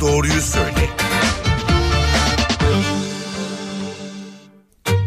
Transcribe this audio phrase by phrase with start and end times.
[0.00, 0.88] bana doğruyu söyle.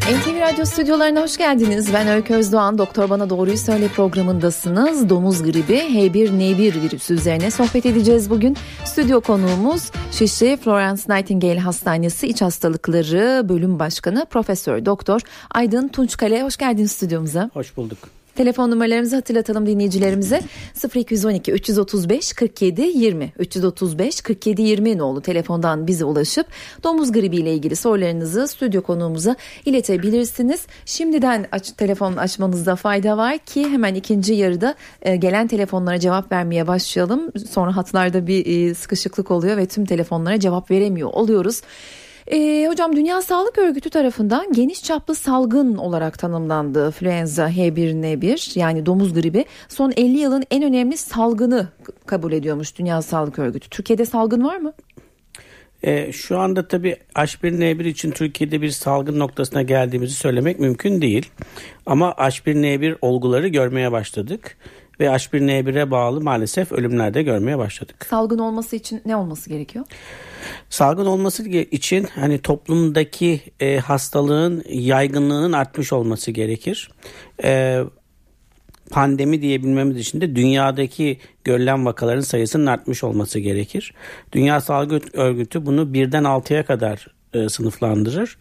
[0.01, 1.93] NTV Radyo stüdyolarına hoş geldiniz.
[1.93, 2.77] Ben Öykü Özdoğan.
[2.77, 5.09] Doktor Bana Doğruyu Söyle programındasınız.
[5.09, 8.57] Domuz gribi H1N1 virüsü üzerine sohbet edeceğiz bugün.
[8.85, 16.43] Stüdyo konuğumuz Şişli Florence Nightingale Hastanesi İç Hastalıkları Bölüm Başkanı Profesör Doktor Aydın Tunçkale.
[16.43, 17.49] Hoş geldiniz stüdyomuza.
[17.53, 18.18] Hoş bulduk.
[18.39, 20.41] Telefon numaralarımızı hatırlatalım dinleyicilerimize.
[20.95, 26.47] 0212 335 47 20 335 47 20 nolu telefondan bize ulaşıp
[26.83, 29.35] domuz gribi ile ilgili sorularınızı stüdyo konuğumuza
[29.65, 30.67] iletebilirsiniz.
[30.85, 36.67] Şimdiden aç, telefon açmanızda fayda var ki hemen ikinci yarıda e, gelen telefonlara cevap vermeye
[36.67, 37.31] başlayalım.
[37.51, 41.61] Sonra hatlarda bir e, sıkışıklık oluyor ve tüm telefonlara cevap veremiyor oluyoruz.
[42.29, 49.13] E, hocam Dünya Sağlık Örgütü tarafından geniş çaplı salgın olarak tanımlandı influenza H1N1 yani domuz
[49.13, 51.67] gribi son 50 yılın en önemli salgını
[52.05, 53.69] kabul ediyormuş Dünya Sağlık Örgütü.
[53.69, 54.73] Türkiye'de salgın var mı?
[55.83, 61.29] E, şu anda tabii H1N1 için Türkiye'de bir salgın noktasına geldiğimizi söylemek mümkün değil.
[61.85, 64.57] Ama H1N1 olguları görmeye başladık
[64.99, 68.05] ve H1N1'e bağlı maalesef ölümlerde görmeye başladık.
[68.09, 69.85] Salgın olması için ne olması gerekiyor?
[70.69, 76.91] Salgın olması için hani toplumdaki e, hastalığın yaygınlığının artmış olması gerekir.
[77.43, 77.79] E,
[78.89, 83.93] pandemi diyebilmemiz için de dünyadaki görülen vakaların sayısının artmış olması gerekir.
[84.31, 88.37] Dünya Sağlık Örgütü bunu birden altıya kadar e, sınıflandırır.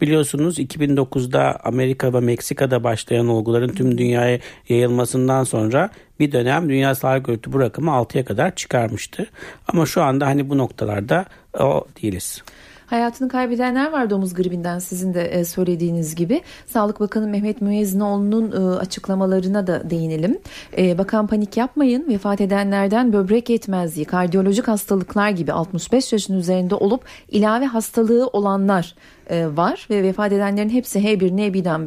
[0.00, 7.28] Biliyorsunuz 2009'da Amerika ve Meksika'da başlayan olguların tüm dünyaya yayılmasından sonra bir dönem Dünya Sağlık
[7.28, 9.26] Örgütü bu rakamı 6'ya kadar çıkarmıştı.
[9.68, 11.24] Ama şu anda hani bu noktalarda
[11.60, 12.42] o değiliz.
[12.86, 16.42] Hayatını kaybedenler var domuz gribinden sizin de e, söylediğiniz gibi.
[16.66, 20.38] Sağlık Bakanı Mehmet Müezzinoğlu'nun e, açıklamalarına da değinelim.
[20.78, 22.08] E, bakan panik yapmayın.
[22.08, 28.94] Vefat edenlerden böbrek yetmezliği, kardiyolojik hastalıklar gibi 65 yaşın üzerinde olup ilave hastalığı olanlar
[29.30, 31.86] var ve vefat edenlerin hepsi H1N1'den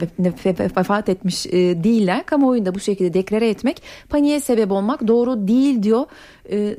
[0.77, 1.45] vefat etmiş
[1.83, 2.25] değiller.
[2.25, 6.05] Kamuoyunda bu şekilde deklare etmek paniğe sebep olmak doğru değil diyor.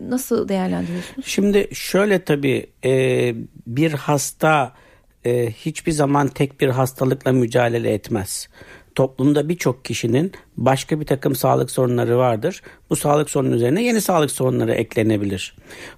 [0.08, 1.26] Nasıl değerlendiriyorsunuz?
[1.26, 2.66] Şimdi şöyle tabii
[3.66, 4.72] bir hasta
[5.64, 8.48] hiçbir zaman tek bir hastalıkla mücadele etmez
[8.94, 12.62] toplumda birçok kişinin başka bir takım sağlık sorunları vardır.
[12.90, 15.56] Bu sağlık sorunun üzerine yeni sağlık sorunları eklenebilir.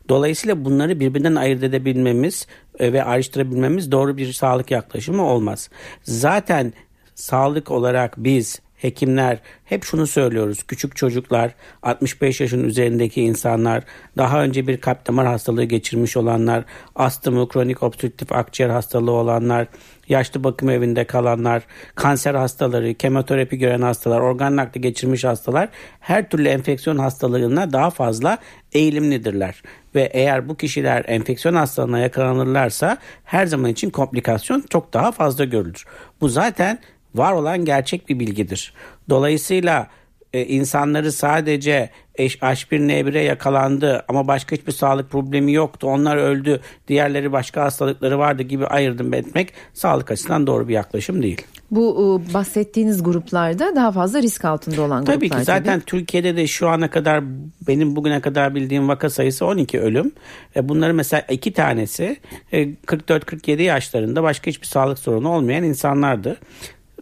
[0.08, 2.47] Dolayısıyla bunları birbirinden ayırt edebilmemiz
[2.78, 5.70] e, ve ayrıştırabilmemiz doğru bir sağlık yaklaşımı olmaz.
[6.03, 6.72] Zaten
[7.14, 10.62] sağlık olarak biz hekimler hep şunu söylüyoruz.
[10.62, 13.84] Küçük çocuklar, 65 yaşın üzerindeki insanlar,
[14.16, 16.64] daha önce bir kalp damar hastalığı geçirmiş olanlar,
[16.94, 19.66] astımı, kronik obstrüktif akciğer hastalığı olanlar,
[20.09, 21.63] yaşlı bakım evinde kalanlar,
[21.95, 25.69] kanser hastaları, kemoterapi gören hastalar, organ nakli geçirmiş hastalar
[26.01, 28.39] her türlü enfeksiyon hastalığına daha fazla
[28.73, 29.63] eğilimlidirler.
[29.95, 35.85] Ve eğer bu kişiler enfeksiyon hastalığına yakalanırlarsa her zaman için komplikasyon çok daha fazla görülür.
[36.21, 36.79] Bu zaten
[37.15, 38.75] var olan gerçek bir bilgidir.
[39.11, 39.89] Dolayısıyla
[40.32, 45.87] e, insanları sadece H1N1'e yakalandı ama başka hiçbir sağlık problemi yoktu.
[45.87, 46.60] Onlar öldü.
[46.88, 51.42] Diğerleri başka hastalıkları vardı gibi ayırdım etmek sağlık açısından doğru bir yaklaşım değil.
[51.71, 55.38] Bu e, bahsettiğiniz gruplarda daha fazla risk altında olan tabii gruplar.
[55.38, 57.25] Ki, zaten tabii Türkiye'de de şu ana kadar
[57.69, 60.12] benim bugüne kadar bildiğim vaka sayısı 12 ölüm.
[60.56, 62.16] E, bunların mesela iki tanesi
[62.53, 66.38] 44-47 e, yaşlarında başka hiçbir sağlık sorunu olmayan insanlardı.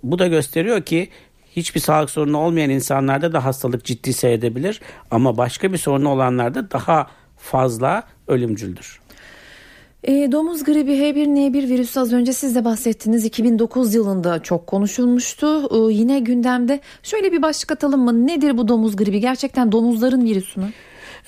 [0.03, 1.09] Bu da gösteriyor ki
[1.57, 4.81] hiçbir sağlık sorunu olmayan insanlarda da hastalık ciddi seyredebilir
[5.11, 7.07] ama başka bir sorunu olanlarda daha
[7.37, 9.01] fazla ölümcüldür.
[10.05, 15.47] E, domuz gribi H1N1 virüsü az önce siz de bahsettiniz 2009 yılında çok konuşulmuştu.
[15.47, 18.27] E, yine gündemde şöyle bir başlık atalım mı?
[18.27, 19.21] Nedir bu domuz gribi?
[19.21, 20.71] Gerçekten domuzların virüsü mü?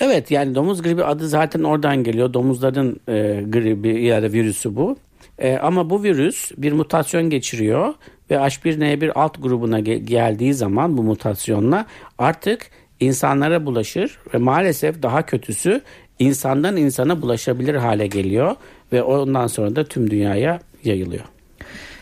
[0.01, 2.33] Evet yani domuz gribi adı zaten oradan geliyor.
[2.35, 4.97] Domuzların e, gribi ya da virüsü bu.
[5.39, 7.95] E, ama bu virüs bir mutasyon geçiriyor
[8.33, 11.87] ve H1N1 alt grubuna geldiği zaman bu mutasyonla
[12.19, 12.71] artık
[13.01, 15.81] insanlara bulaşır ve maalesef daha kötüsü
[16.19, 18.57] insandan insana bulaşabilir hale geliyor
[18.93, 21.25] ve ondan sonra da tüm dünyaya yayılıyor.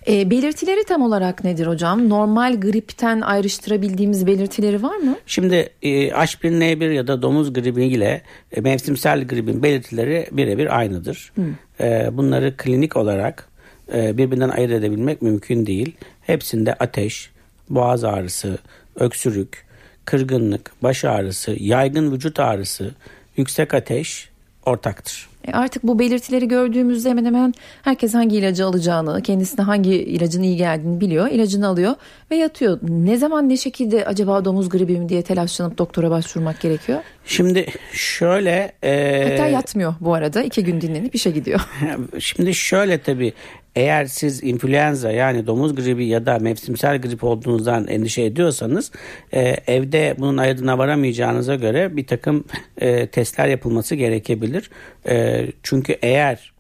[0.09, 2.09] E, belirtileri tam olarak nedir hocam?
[2.09, 5.17] Normal gripten ayrıştırabildiğimiz belirtileri var mı?
[5.27, 8.23] Şimdi e, H1N1 ya da domuz gribi ile
[8.53, 11.33] e, mevsimsel gribin belirtileri birebir aynıdır.
[11.81, 13.50] E, bunları klinik olarak
[13.93, 15.97] birbirinden ayırt edebilmek mümkün değil.
[16.23, 17.31] Hepsinde ateş,
[17.71, 18.59] boğaz ağrısı,
[18.97, 19.65] öksürük,
[20.05, 22.95] kırgınlık, baş ağrısı, yaygın vücut ağrısı,
[23.37, 24.29] yüksek ateş
[24.67, 25.31] ortaktır.
[25.49, 30.57] E artık bu belirtileri gördüğümüzde hemen hemen herkes hangi ilacı alacağını, kendisine hangi ilacın iyi
[30.57, 31.29] geldiğini biliyor.
[31.29, 31.95] ilacını alıyor
[32.31, 32.79] ve yatıyor.
[32.83, 36.99] Ne zaman ne şekilde acaba domuz gribi mi diye telaşlanıp doktora başvurmak gerekiyor?
[37.27, 38.73] Şimdi şöyle...
[38.83, 39.29] E...
[39.31, 40.43] Hatta yatmıyor bu arada.
[40.43, 41.61] iki gün dinlenip işe gidiyor.
[42.19, 43.33] Şimdi şöyle tabii
[43.77, 48.93] eğer siz influenza yani domuz gribi ya da mevsimsel grip olduğunuzdan endişe ediyorsanız
[49.33, 52.45] e, evde bunun ayırdına varamayacağınıza göre bir takım
[52.79, 54.71] e, testler yapılması gerekebilir.
[55.09, 56.53] E, çünkü eğer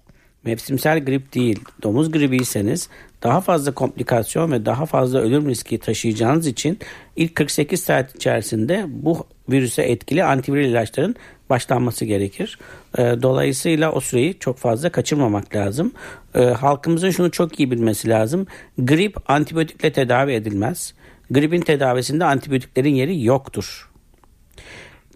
[0.45, 2.89] mevsimsel grip değil domuz gribiyseniz
[3.23, 6.79] daha fazla komplikasyon ve daha fazla ölüm riski taşıyacağınız için
[7.17, 11.17] ilk 48 saat içerisinde bu virüse etkili antiviral ilaçların
[11.51, 12.59] başlanması gerekir.
[12.99, 15.93] E, dolayısıyla o süreyi çok fazla kaçırmamak lazım.
[16.35, 18.47] E, halkımızın şunu çok iyi bilmesi lazım.
[18.79, 20.95] Grip antibiyotikle tedavi edilmez.
[21.31, 23.91] Gripin tedavisinde antibiyotiklerin yeri yoktur.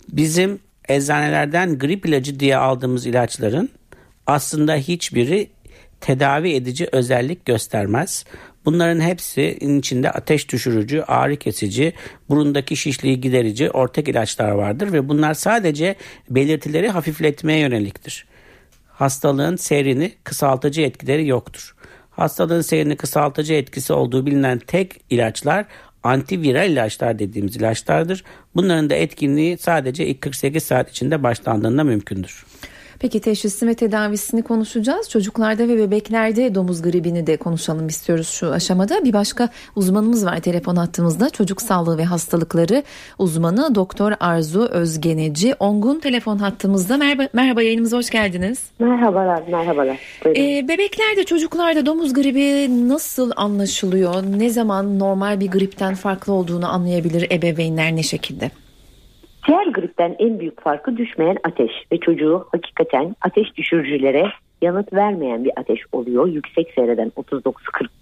[0.08, 0.58] Bizim
[0.88, 3.69] eczanelerden grip ilacı diye aldığımız ilaçların
[4.26, 5.50] aslında hiçbiri
[6.00, 8.25] tedavi edici özellik göstermez.
[8.64, 11.93] Bunların hepsinin içinde ateş düşürücü, ağrı kesici,
[12.28, 15.94] burundaki şişliği giderici ortak ilaçlar vardır ve bunlar sadece
[16.31, 18.26] belirtileri hafifletmeye yöneliktir.
[18.88, 21.75] Hastalığın seyrini kısaltıcı etkileri yoktur.
[22.11, 25.66] Hastalığın seyrini kısaltıcı etkisi olduğu bilinen tek ilaçlar
[26.02, 28.25] antiviral ilaçlar dediğimiz ilaçlardır.
[28.55, 32.44] Bunların da etkinliği sadece ilk 48 saat içinde başlandığında mümkündür.
[32.99, 35.11] Peki teşhisi ve tedavisini konuşacağız.
[35.11, 39.05] Çocuklarda ve bebeklerde domuz gribini de konuşalım istiyoruz şu aşamada.
[39.05, 41.31] Bir başka uzmanımız var telefon hattımızda.
[41.31, 42.82] Çocuk sağlığı ve hastalıkları
[43.19, 45.55] uzmanı Doktor Arzu Özgeneci.
[45.58, 46.96] Ongun telefon hattımızda.
[46.96, 48.62] Merhaba, merhaba yayınımıza hoş geldiniz.
[48.79, 49.99] Merhabalar, merhabalar.
[50.26, 54.23] Ee, bebeklerde, çocuklarda domuz gribi nasıl anlaşılıyor?
[54.38, 58.50] Ne zaman normal bir gripten farklı olduğunu anlayabilir ebeveynler ne şekilde?
[59.46, 64.26] Diğer gripten en büyük farkı düşmeyen ateş ve çocuğu hakikaten ateş düşürücülere
[64.62, 66.29] yanıt vermeyen bir ateş oluyor.
[66.29, 67.52] Yüksek seyreden 39-40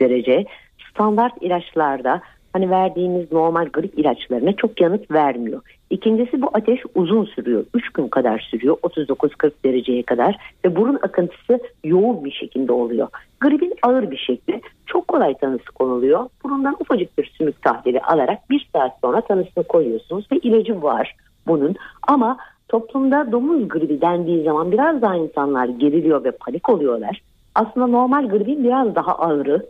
[0.00, 0.44] derece.
[0.90, 2.22] Standart ilaçlarda
[2.52, 5.62] hani verdiğimiz normal grip ilaçlarına çok yanıt vermiyor.
[5.90, 7.64] İkincisi bu ateş uzun sürüyor.
[7.74, 13.08] 3 gün kadar sürüyor 39-40 dereceye kadar ve burun akıntısı yoğun bir şekilde oluyor.
[13.40, 16.28] Gripin ağır bir şekli çok kolay tanısı konuluyor.
[16.44, 21.14] Burundan ufacık bir sümük tahlili alarak bir saat sonra tanısını koyuyorsunuz ve ilacı var
[21.46, 21.76] bunun.
[22.08, 22.36] Ama
[22.68, 27.22] toplumda domuz gribi dendiği zaman biraz daha insanlar geriliyor ve panik oluyorlar.
[27.54, 29.66] Aslında normal gribin biraz daha ağırı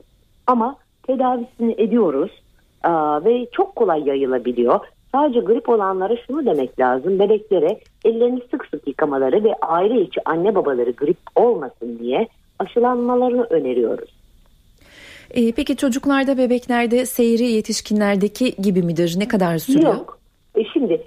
[0.47, 0.77] ama
[1.07, 2.31] tedavisini ediyoruz
[3.25, 4.81] ve çok kolay yayılabiliyor.
[5.13, 7.19] Sadece grip olanlara şunu demek lazım.
[7.19, 12.29] Bebeklere ellerini sık sık yıkamaları ve aile içi anne babaları grip olmasın diye
[12.59, 14.11] aşılanmalarını öneriyoruz.
[15.31, 19.15] Ee, peki çocuklarda, bebeklerde seyri yetişkinlerdeki gibi midir?
[19.19, 19.95] Ne kadar sürüyor?
[19.95, 20.19] Yok.
[20.57, 21.03] E şimdi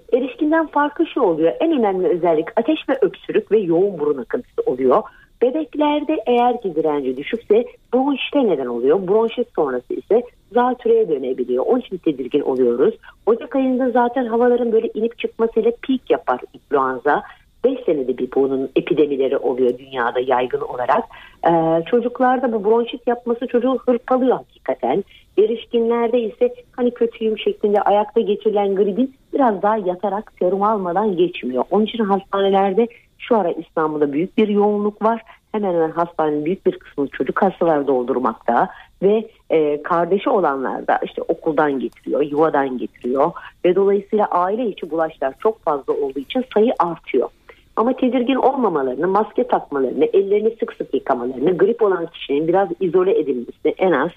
[0.46, 1.54] erişkinden farkı şu oluyor.
[1.60, 5.04] En önemli özellik ateş ve öksürük ve yoğun burun akıntısı oluyor.
[5.42, 9.08] Bebeklerde eğer ki direnci düşükse bronşite neden oluyor.
[9.08, 11.66] Bronşit sonrası ise zatürreye dönebiliyor.
[11.66, 12.96] Onun için tedirgin oluyoruz.
[13.26, 17.24] Ocak ayında zaten havaların böyle inip çıkmasıyla peak yapar influenza.
[17.66, 21.04] 5 senede bir bunun epidemileri oluyor dünyada yaygın olarak.
[21.48, 25.04] Ee, çocuklarda bu bronşit yapması çocuğu hırpalıyor hakikaten.
[25.38, 31.64] Erişkinlerde ise hani kötüyüm şeklinde ayakta geçirilen gripin biraz daha yatarak serum almadan geçmiyor.
[31.72, 35.22] Onun için hastanelerde şu ara İstanbul'da büyük bir yoğunluk var.
[35.52, 38.70] Hemen hemen hastanenin büyük bir kısmını çocuk hastalar doldurmakta
[39.02, 43.32] ve e, kardeşi olanlar da işte okuldan getiriyor, yuvadan getiriyor
[43.66, 47.30] ve dolayısıyla aile içi bulaşlar çok fazla olduğu için sayı artıyor.
[47.75, 53.74] Ama tedirgin olmamalarını, maske takmalarını, ellerini sık sık yıkamalarını, grip olan kişinin biraz izole edilmesi
[53.77, 54.10] en az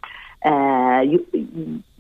[0.46, 0.50] e,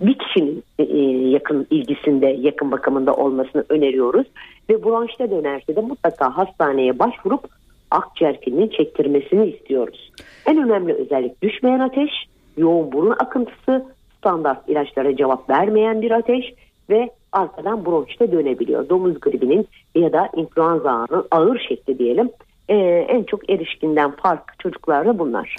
[0.00, 0.84] bir kişinin e,
[1.28, 4.26] yakın ilgisinde, yakın bakımında olmasını öneriyoruz.
[4.70, 7.44] Ve bronşite dönerse de mutlaka hastaneye başvurup
[7.90, 10.12] akciğer filmini çektirmesini istiyoruz.
[10.46, 12.10] En önemli özellik düşmeyen ateş,
[12.56, 13.86] yoğun burun akıntısı,
[14.18, 16.54] standart ilaçlara cevap vermeyen bir ateş
[16.90, 18.88] ve arkadan bronşite dönebiliyor.
[18.88, 22.30] Domuz gribinin ya da influenza'nın ağır şekli diyelim
[22.68, 22.74] e,
[23.08, 25.56] en çok erişkinden fark çocuklarda bunlar.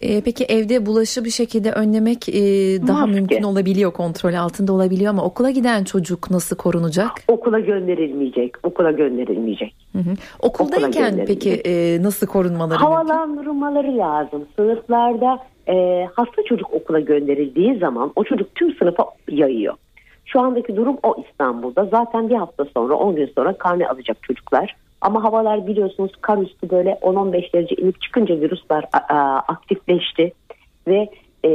[0.00, 2.32] E, peki evde bulaşı bir şekilde önlemek e,
[2.86, 3.20] daha Maske.
[3.20, 7.10] mümkün olabiliyor, kontrol altında olabiliyor ama okula giden çocuk nasıl korunacak?
[7.28, 9.74] Okula gönderilmeyecek, okula gönderilmeyecek.
[9.92, 10.14] Hı hı.
[10.42, 13.98] Okuldayken peki e, nasıl korunmaları Havalandırmaları mümkün?
[13.98, 14.46] lazım.
[14.56, 15.38] Sınıflarda
[15.68, 19.74] e, hasta çocuk okula gönderildiği zaman o çocuk tüm sınıfa yayıyor.
[20.32, 21.84] Şu andaki durum o İstanbul'da.
[21.84, 24.76] Zaten bir hafta sonra 10 gün sonra karne alacak çocuklar.
[25.00, 28.84] Ama havalar biliyorsunuz kar üstü böyle 10-15 derece inip çıkınca virüsler
[29.48, 30.32] aktifleşti.
[30.88, 31.08] Ve
[31.44, 31.50] e,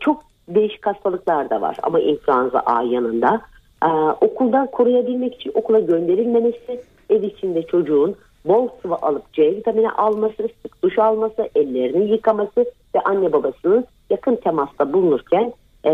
[0.00, 3.40] çok değişik hastalıklar da var ama influenza A yanında.
[3.84, 3.88] E,
[4.20, 10.82] okuldan koruyabilmek için okula gönderilmemesi, ev içinde çocuğun bol sıvı alıp C vitamini alması, sık
[10.82, 12.64] duş alması, ellerini yıkaması
[12.94, 15.52] ve anne babasının yakın temasta bulunurken
[15.84, 15.90] e,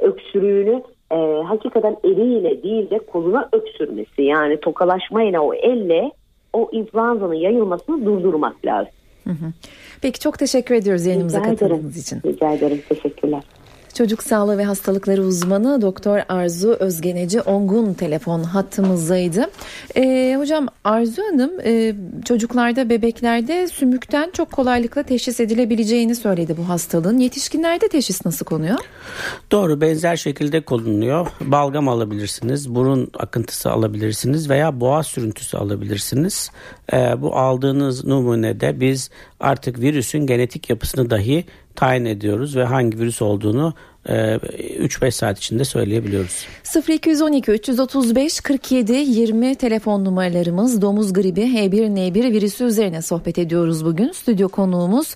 [0.00, 6.10] öksürüğünü e, hakikaten eliyle değil de koluna öksürmesi yani tokalaşmayla o elle
[6.52, 8.92] o influenza'nın yayılmasını durdurmak lazım.
[10.02, 12.00] Peki çok teşekkür ediyoruz yayınımıza Rica katıldığınız ederim.
[12.00, 12.22] için.
[12.24, 12.82] Rica ederim.
[12.88, 13.42] Teşekkürler.
[13.98, 19.50] Çocuk sağlığı ve hastalıkları uzmanı Doktor Arzu Özgeneci Ongun telefon hattımızdaydı.
[19.96, 27.18] Ee, hocam Arzu Hanım e, çocuklarda bebeklerde sümükten çok kolaylıkla teşhis edilebileceğini söyledi bu hastalığın.
[27.18, 28.78] Yetişkinlerde teşhis nasıl konuyor?
[29.50, 31.26] Doğru benzer şekilde konuluyor.
[31.40, 36.50] Balgam alabilirsiniz, burun akıntısı alabilirsiniz veya boğaz sürüntüsü alabilirsiniz.
[36.92, 41.44] Ee, bu aldığınız numunede biz artık virüsün genetik yapısını dahi
[41.78, 43.74] tayin ediyoruz ve hangi virüs olduğunu
[44.08, 46.46] e, 3-5 saat içinde söyleyebiliyoruz.
[46.88, 54.12] 0212 335 47 20 telefon numaralarımız domuz gribi H1N1 virüsü üzerine sohbet ediyoruz bugün.
[54.12, 55.14] Stüdyo konuğumuz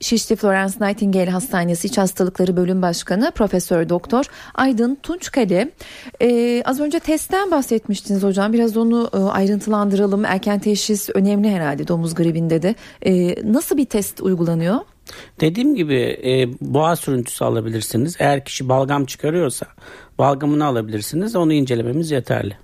[0.00, 4.24] Şişli Florence Nightingale Hastanesi İç Hastalıkları Bölüm Başkanı Profesör Doktor
[4.54, 5.70] Aydın Tunçkale.
[6.22, 8.52] Ee, az önce testten bahsetmiştiniz hocam.
[8.52, 10.24] Biraz onu e, ayrıntılandıralım.
[10.24, 12.74] Erken teşhis önemli herhalde domuz gribinde de.
[13.06, 14.76] Ee, nasıl bir test uygulanıyor?
[15.40, 18.16] Dediğim gibi e, boğaz sürüntüsü alabilirsiniz.
[18.18, 19.66] Eğer kişi balgam çıkarıyorsa
[20.18, 21.36] balgamını alabilirsiniz.
[21.36, 22.56] Onu incelememiz yeterli.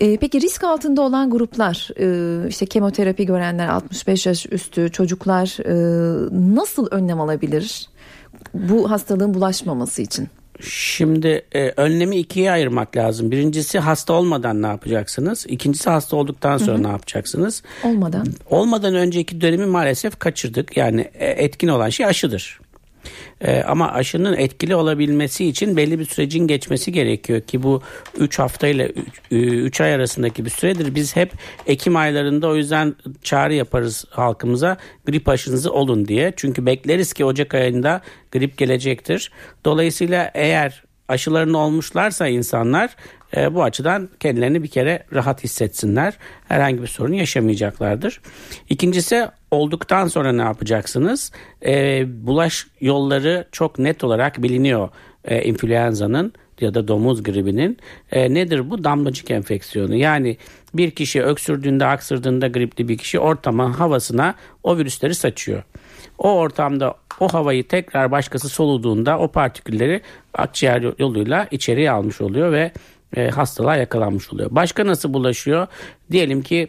[0.00, 5.74] Ee, peki risk altında olan gruplar e, işte kemoterapi görenler 65 yaş üstü çocuklar e,
[6.54, 7.88] nasıl önlem alabilir
[8.54, 10.28] bu hastalığın bulaşmaması için?
[10.62, 13.30] Şimdi e, önlemi ikiye ayırmak lazım.
[13.30, 15.46] Birincisi hasta olmadan ne yapacaksınız?
[15.48, 17.62] İkincisi hasta olduktan sonra ne yapacaksınız?
[17.84, 18.26] Olmadan.
[18.50, 20.76] Olmadan önceki dönemi maalesef kaçırdık.
[20.76, 22.60] Yani e, etkin olan şey aşıdır.
[23.40, 27.82] Ee, ama aşının etkili olabilmesi için belli bir sürecin geçmesi gerekiyor ki bu
[28.18, 28.92] 3 hafta ile
[29.30, 30.94] 3 ay arasındaki bir süredir.
[30.94, 31.32] Biz hep
[31.66, 34.76] Ekim aylarında o yüzden çağrı yaparız halkımıza
[35.06, 36.32] grip aşınızı olun diye.
[36.36, 38.00] Çünkü bekleriz ki Ocak ayında
[38.32, 39.32] grip gelecektir.
[39.64, 42.96] Dolayısıyla eğer aşılarını olmuşlarsa insanlar
[43.36, 46.14] e, bu açıdan kendilerini bir kere rahat hissetsinler.
[46.48, 48.20] Herhangi bir sorun yaşamayacaklardır.
[48.68, 51.32] İkincisi olduktan sonra ne yapacaksınız?
[51.66, 54.88] E, bulaş yolları çok net olarak biliniyor
[55.24, 57.78] e, influenza'nın ya da domuz gribinin.
[58.12, 58.84] E, nedir bu?
[58.84, 59.94] Damlacık enfeksiyonu.
[59.94, 60.36] Yani
[60.74, 65.62] bir kişi öksürdüğünde, aksırdığında gripli bir kişi ortama, havasına o virüsleri saçıyor.
[66.18, 70.00] O ortamda o havayı tekrar başkası soluduğunda o partikülleri
[70.34, 72.72] akciğer yoluyla içeriye almış oluyor ve
[73.16, 74.48] e, hastalığa yakalanmış oluyor.
[74.52, 75.66] Başka nasıl bulaşıyor?
[76.10, 76.68] Diyelim ki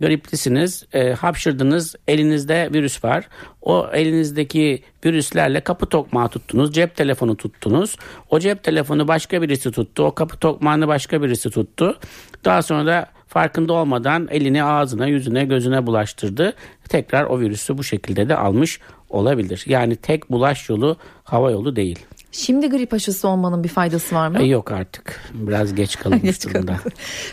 [0.00, 3.28] griplisiniz, e, hapşırdınız, elinizde virüs var.
[3.62, 7.96] O elinizdeki virüslerle kapı tokmağı tuttunuz, cep telefonu tuttunuz.
[8.30, 11.98] O cep telefonu başka birisi tuttu, o kapı tokmağını başka birisi tuttu.
[12.44, 16.54] Daha sonra da farkında olmadan elini ağzına, yüzüne, gözüne bulaştırdı.
[16.88, 18.80] Tekrar o virüsü bu şekilde de almış
[19.12, 19.64] olabilir.
[19.68, 21.98] Yani tek bulaş yolu hava yolu değil.
[22.32, 24.38] Şimdi grip aşısı olmanın bir faydası var mı?
[24.42, 25.20] E, yok artık.
[25.34, 26.76] Biraz geç kalınmış Geç durumda.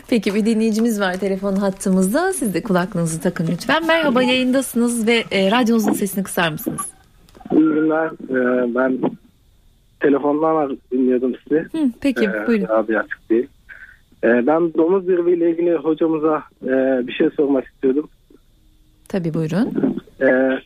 [0.07, 2.33] Peki bir dinleyicimiz var telefon hattımızda.
[2.33, 3.87] Siz de kulaklığınızı takın lütfen.
[3.87, 6.81] Merhaba yayındasınız ve e, radyonuzun sesini kısar mısınız?
[7.51, 8.07] İyi günler.
[8.07, 8.99] Ee, ben
[9.99, 11.59] telefondan dinliyordum sizi.
[11.59, 12.65] Hı, peki Ee, buyurun.
[12.69, 13.47] Abi açık değil.
[14.23, 16.67] Ee, ben domuz gribiyle ilgili hocamıza e,
[17.07, 18.09] bir şey sormak istiyordum.
[19.07, 19.95] Tabii buyurun.
[20.21, 20.59] Ee,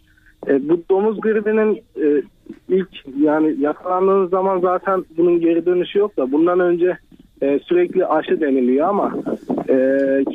[0.47, 2.23] e, bu domuz gribinin e,
[2.69, 2.89] ilk
[3.21, 6.97] yani yakalandığınız zaman zaten bunun geri dönüşü yok da bundan önce
[7.41, 9.13] e, sürekli aşı deniliyor ama
[9.69, 9.75] e,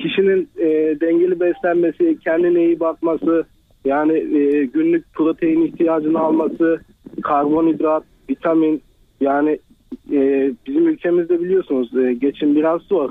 [0.02, 0.66] kişinin e,
[1.00, 3.44] dengeli beslenmesi, kendine iyi bakması,
[3.84, 6.80] yani e, günlük protein ihtiyacını alması,
[7.22, 8.82] karbonhidrat, vitamin
[9.20, 9.58] yani
[10.12, 13.10] e, bizim ülkemizde biliyorsunuz e, geçim biraz zor.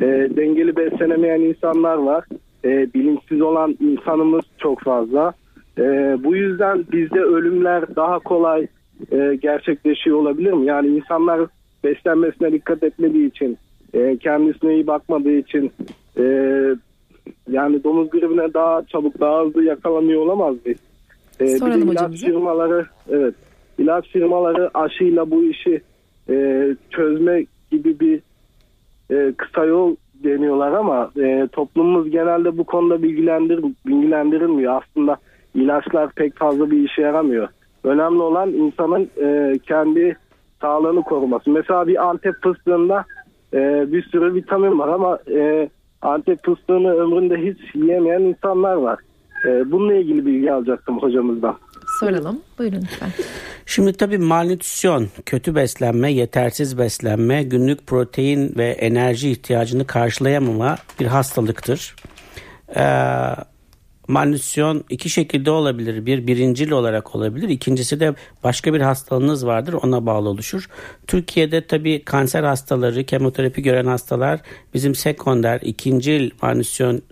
[0.00, 0.06] E,
[0.36, 2.24] dengeli beslenemeyen insanlar var.
[2.64, 5.32] E, bilinçsiz olan insanımız çok fazla.
[5.78, 5.82] E,
[6.24, 8.66] bu yüzden bizde ölümler daha kolay
[9.12, 10.66] e, gerçekleşiyor olabilir mi?
[10.66, 11.40] Yani insanlar
[11.84, 13.58] beslenmesine dikkat etmediği için,
[13.94, 15.72] e, kendisine iyi bakmadığı için
[16.18, 16.24] e,
[17.50, 20.72] yani domuz gribine daha çabuk, daha hızlı yakalanıyor olamaz mı?
[21.40, 23.34] E, bir de ilaç firmaları, evet,
[23.78, 25.80] ilaç firmaları aşıyla bu işi
[26.30, 28.20] e, çözme gibi bir
[29.10, 34.82] e, kısa yol deniyorlar ama e, toplumumuz genelde bu konuda bilgilendir, bilgilendirilmiyor.
[34.82, 35.16] Aslında
[35.54, 37.48] ilaçlar pek fazla bir işe yaramıyor.
[37.84, 40.16] Önemli olan insanın e, kendi
[40.60, 41.50] sağlığını koruması.
[41.50, 43.04] Mesela bir Antep fıstığında
[43.54, 43.58] e,
[43.92, 45.68] bir sürü vitamin var ama e,
[46.02, 48.98] Antep fıstığını ömründe hiç yiyemeyen insanlar var.
[49.46, 51.56] E, bununla ilgili bilgi alacaktım hocamızdan.
[52.00, 52.40] Soralım.
[52.58, 53.08] Buyurun lütfen.
[53.66, 61.96] Şimdi tabii malnütrisyon, kötü beslenme, yetersiz beslenme, günlük protein ve enerji ihtiyacını karşılayamama bir hastalıktır.
[62.76, 62.84] e,
[64.10, 66.06] malnüsyon iki şekilde olabilir.
[66.06, 67.48] Bir birincil olarak olabilir.
[67.48, 68.14] İkincisi de
[68.44, 70.68] başka bir hastalığınız vardır ona bağlı oluşur.
[71.06, 74.40] Türkiye'de tabii kanser hastaları, kemoterapi gören hastalar
[74.74, 77.02] bizim sekonder, ikincil malnüsyon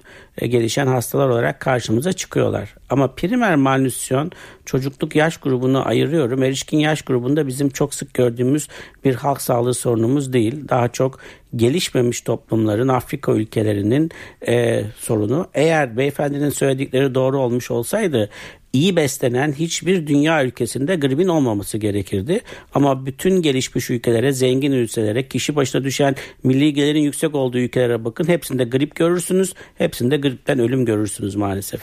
[0.47, 2.75] gelişen hastalar olarak karşımıza çıkıyorlar.
[2.91, 4.31] Ama primer malnüsyon
[4.65, 6.43] çocukluk yaş grubunu ayırıyorum.
[6.43, 8.69] Erişkin yaş grubunda bizim çok sık gördüğümüz
[9.05, 10.69] bir halk sağlığı sorunumuz değil.
[10.69, 11.19] Daha çok
[11.57, 14.11] gelişmemiş toplumların Afrika ülkelerinin
[14.49, 15.47] e, sorunu.
[15.55, 18.31] Eğer beyefendinin söyledikleri doğru olmuş olsaydı
[18.73, 22.41] iyi beslenen hiçbir dünya ülkesinde gripin olmaması gerekirdi.
[22.75, 28.29] Ama bütün gelişmiş ülkelere, zengin ülkelere, kişi başına düşen milli gelirin yüksek olduğu ülkelere bakın.
[28.29, 29.55] Hepsinde grip görürsünüz.
[29.79, 31.81] Hepsinde gripten ölüm görürsünüz maalesef.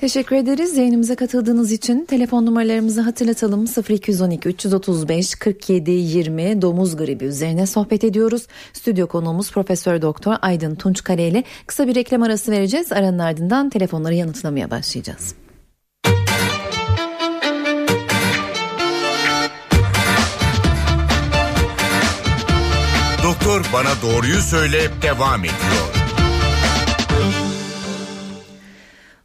[0.00, 2.04] Teşekkür ederiz yayınımıza katıldığınız için.
[2.04, 3.64] Telefon numaralarımızı hatırlatalım.
[3.88, 8.46] 0212 335 47 20 domuz gribi üzerine sohbet ediyoruz.
[8.72, 12.92] Stüdyo konuğumuz Profesör Doktor Aydın Tunçkale ile kısa bir reklam arası vereceğiz.
[12.92, 15.34] Aranın ardından telefonları yanıtlamaya başlayacağız.
[23.40, 25.99] Doktor Bana Doğruyu Söyle devam ediyor.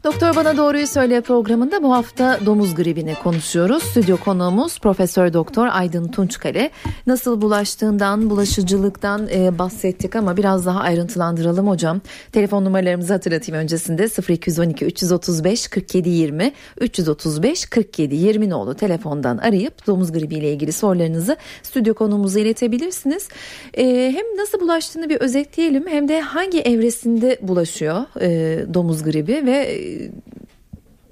[0.05, 3.83] Doktor Bana Doğruyu Söyle programında bu hafta domuz gribini konuşuyoruz.
[3.83, 6.71] Stüdyo konuğumuz Profesör Doktor Aydın Tunçkale.
[7.07, 12.01] Nasıl bulaştığından, bulaşıcılıktan e, bahsettik ama biraz daha ayrıntılandıralım hocam.
[12.31, 20.11] Telefon numaralarımızı hatırlatayım öncesinde 0212 335 47 20 335 47 20 nolu telefondan arayıp domuz
[20.11, 23.27] gribi ile ilgili sorularınızı stüdyo konuğumuza iletebilirsiniz.
[23.73, 23.85] E,
[24.15, 29.94] hem nasıl bulaştığını bir özetleyelim hem de hangi evresinde bulaşıyor e, domuz gribi ve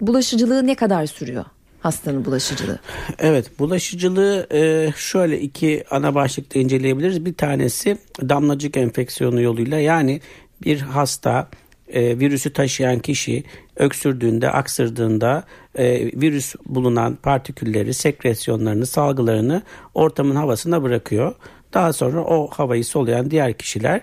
[0.01, 1.45] bulaşıcılığı ne kadar sürüyor?
[1.83, 2.79] hastanın bulaşıcılığı?
[3.19, 7.25] Evet bulaşıcılığı e, şöyle iki ana başlıkta inceleyebiliriz.
[7.25, 10.21] Bir tanesi damlacık enfeksiyonu yoluyla yani
[10.65, 11.49] bir hasta
[11.87, 13.43] e, virüsü taşıyan kişi
[13.75, 15.43] öksürdüğünde, aksırdığında
[15.75, 19.61] e, virüs bulunan partikülleri, sekresyonlarını, salgılarını
[19.93, 21.35] ortamın havasına bırakıyor.
[21.73, 24.01] Daha sonra o havayı soluyan diğer kişiler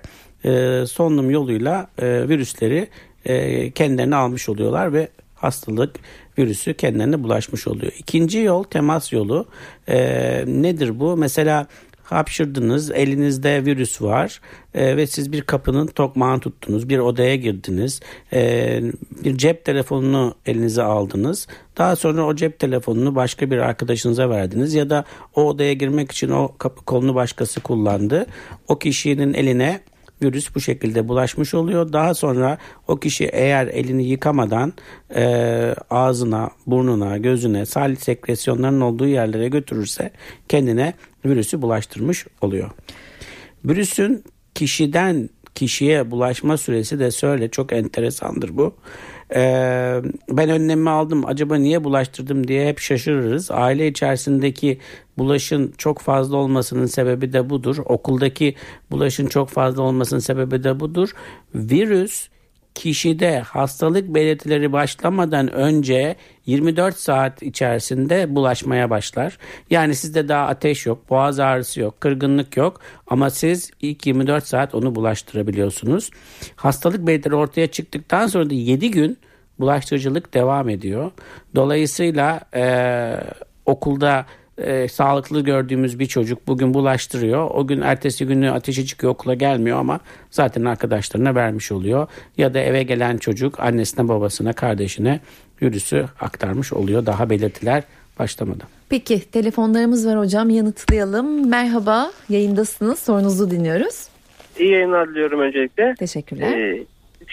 [0.87, 2.88] solunum yoluyla virüsleri
[3.24, 5.96] e, kendilerine almış oluyorlar ve hastalık
[6.38, 7.92] virüsü kendilerine bulaşmış oluyor.
[7.98, 9.46] İkinci yol temas yolu.
[9.88, 9.98] E,
[10.46, 11.16] nedir bu?
[11.16, 11.66] Mesela
[12.11, 14.40] hapşırdınız, elinizde virüs var
[14.74, 18.00] e, ve siz bir kapının tokmağını tuttunuz, bir odaya girdiniz,
[18.33, 18.80] e,
[19.24, 21.46] bir cep telefonunu elinize aldınız.
[21.78, 25.04] Daha sonra o cep telefonunu başka bir arkadaşınıza verdiniz ya da
[25.35, 28.26] o odaya girmek için o kapı kolunu başkası kullandı.
[28.68, 29.80] O kişinin eline
[30.22, 31.92] virüs bu şekilde bulaşmış oluyor.
[31.92, 34.72] Daha sonra o kişi eğer elini yıkamadan
[35.14, 35.24] e,
[35.90, 40.11] ağzına, burnuna, gözüne, salih sekresyonların olduğu yerlere götürürse
[40.48, 42.70] kendine virüsü bulaştırmış oluyor.
[43.64, 48.74] Virüsün kişiden kişiye bulaşma süresi de şöyle çok enteresandır bu.
[49.35, 53.51] Ee, ben önlemimi aldım acaba niye bulaştırdım diye hep şaşırırız.
[53.51, 54.79] Aile içerisindeki
[55.19, 57.77] bulaşın çok fazla olmasının sebebi de budur.
[57.85, 58.55] Okuldaki
[58.90, 61.11] bulaşın çok fazla olmasının sebebi de budur.
[61.55, 62.29] Virüs
[62.74, 69.38] kişide hastalık belirtileri başlamadan önce 24 saat içerisinde bulaşmaya başlar.
[69.70, 74.74] Yani sizde daha ateş yok, boğaz ağrısı yok, kırgınlık yok ama siz ilk 24 saat
[74.74, 76.11] onu bulaştırabiliyorsunuz.
[76.56, 79.18] Hastalık belirtileri ortaya çıktıktan sonra da 7 gün
[79.61, 81.11] bulaştırıcılık devam ediyor.
[81.54, 82.64] Dolayısıyla e,
[83.66, 84.26] okulda
[84.64, 87.51] e, sağlıklı gördüğümüz bir çocuk bugün bulaştırıyor.
[87.51, 92.07] O gün ertesi günü ateşi çıkıyor okula gelmiyor ama zaten arkadaşlarına vermiş oluyor.
[92.37, 95.20] Ya da eve gelen çocuk annesine babasına kardeşine
[95.62, 97.83] virüsü aktarmış oluyor daha belirtiler
[98.18, 98.68] başlamadan.
[98.88, 101.51] Peki telefonlarımız var hocam yanıtlayalım.
[101.51, 104.09] Merhaba yayındasınız sorunuzu dinliyoruz.
[104.59, 105.94] İyi yayınlar diliyorum öncelikle.
[105.99, 106.59] Teşekkürler.
[106.59, 106.85] Ee,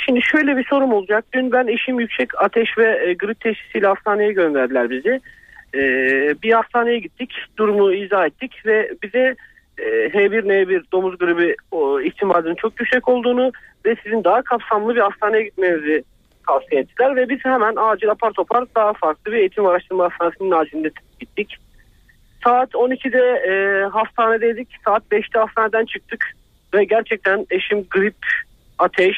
[0.05, 1.25] şimdi şöyle bir sorum olacak.
[1.33, 5.19] Dün ben eşim yüksek ateş ve e, grip teşhisiyle hastaneye gönderdiler bizi.
[5.73, 5.79] E,
[6.43, 7.33] bir hastaneye gittik.
[7.57, 9.35] Durumu izah ettik ve bize
[9.77, 13.51] e, H1N1 domuz gribi o, ihtimalinin çok yüksek olduğunu
[13.85, 16.03] ve sizin daha kapsamlı bir hastaneye gitmenizi
[16.47, 20.91] tavsiye ettiler ve biz hemen acil apar topar daha farklı bir eğitim araştırma hastanesinin acilinde
[21.19, 21.57] gittik.
[22.43, 24.67] Saat 12'de e, hastanedeydik.
[24.85, 26.31] Saat 5'te hastaneden çıktık
[26.73, 28.17] ve gerçekten eşim grip,
[28.79, 29.17] ateş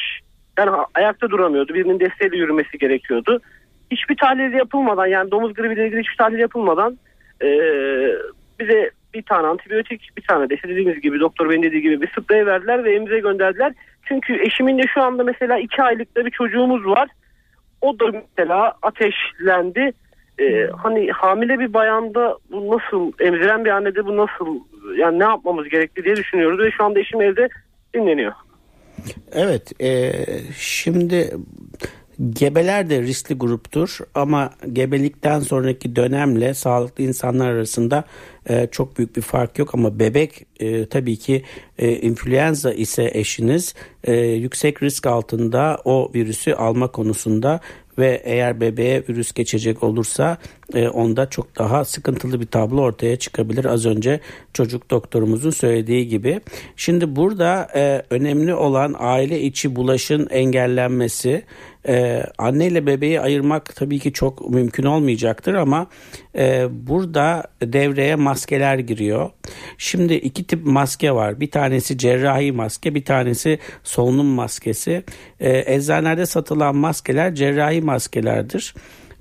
[0.57, 1.73] yani ayakta duramıyordu.
[1.73, 3.41] Birinin desteğiyle yürümesi gerekiyordu
[3.91, 6.99] hiçbir tahlil yapılmadan yani domuz gribiyle ilgili hiçbir tahlil yapılmadan
[7.41, 7.47] e,
[8.59, 12.45] bize bir tane antibiyotik bir tane de dediğimiz gibi doktor benim dediği gibi bir sprey
[12.45, 13.73] verdiler ve evimize gönderdiler.
[14.03, 17.09] Çünkü eşimin de şu anda mesela iki aylıkta bir çocuğumuz var.
[17.81, 19.91] O da mesela ateşlendi.
[20.39, 24.59] Ee, hani hamile bir bayanda bu nasıl emziren bir annede bu nasıl
[24.97, 27.49] yani ne yapmamız gerekli diye düşünüyoruz ve şu anda eşim evde
[27.93, 28.33] dinleniyor.
[29.31, 30.11] Evet e,
[30.57, 31.29] şimdi
[32.19, 38.03] Gebeler de riskli gruptur ama gebelikten sonraki dönemle sağlıklı insanlar arasında
[38.49, 39.75] e, çok büyük bir fark yok.
[39.75, 41.43] Ama bebek e, tabii ki
[41.77, 47.59] e, influenza ise eşiniz e, yüksek risk altında o virüsü alma konusunda
[47.97, 50.37] ve eğer bebeğe virüs geçecek olursa
[50.73, 53.65] e, onda çok daha sıkıntılı bir tablo ortaya çıkabilir.
[53.65, 54.19] Az önce
[54.53, 56.41] çocuk doktorumuzun söylediği gibi.
[56.75, 61.43] Şimdi burada e, önemli olan aile içi bulaşın engellenmesi.
[61.87, 65.87] E, anne ile bebeği ayırmak tabii ki çok mümkün olmayacaktır ama
[66.35, 69.29] e, burada devreye maskeler giriyor.
[69.77, 71.39] Şimdi iki tip maske var.
[71.39, 75.03] Bir tanesi cerrahi maske, bir tanesi solunum maskesi.
[75.39, 78.73] E, eczanelerde satılan maskeler cerrahi maskelerdir.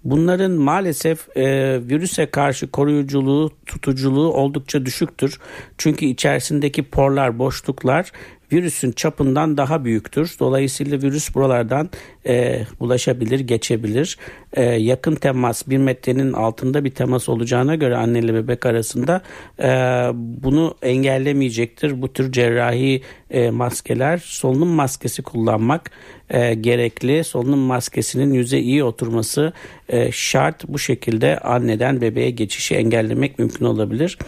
[0.05, 1.45] Bunların maalesef e,
[1.89, 5.39] virüse karşı koruyuculuğu, tutuculuğu oldukça düşüktür.
[5.79, 8.13] Çünkü içerisindeki porlar, boşluklar
[8.53, 10.37] virüsün çapından daha büyüktür.
[10.41, 11.91] Dolayısıyla virüs buralardan
[12.27, 14.19] e, bulaşabilir, geçebilir.
[14.53, 19.23] E, yakın temas bir metrenin altında bir temas olacağına göre anne ile bebek arasında
[19.59, 19.69] e,
[20.15, 22.03] bunu engellemeyecektir.
[22.03, 25.91] Bu tür cerrahi e, maskeler solunum maskesi kullanmak
[26.31, 27.25] e, gerekli.
[27.25, 29.53] Solunum maskesinin yüze iyi oturması
[29.89, 30.69] e, şart.
[30.69, 34.19] Bu şekilde anneden bebeğe geçişi engellemek mümkün olabilir.